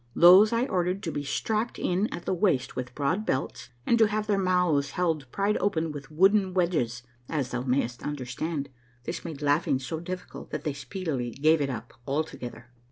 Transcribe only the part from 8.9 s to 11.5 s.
this made laughing so difficult that they speedily